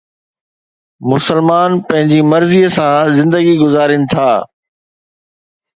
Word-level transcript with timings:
مسلمان 1.11 1.71
پنهنجي 1.87 2.21
مرضيءَ 2.31 2.67
سان 2.77 3.03
زندگي 3.19 3.55
گذارين 3.63 4.03
ٿا 4.11 4.29